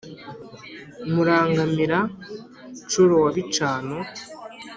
[1.13, 3.97] murangamira-ncuro wa bicano